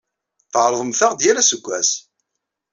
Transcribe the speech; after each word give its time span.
Tɛerrḍemt-aɣ-d 0.51 1.19
yal 1.25 1.37
aseggas. 1.41 1.91